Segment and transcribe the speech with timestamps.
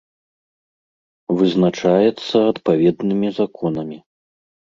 [1.41, 3.97] Вызначаецца адпаведнымі законамі.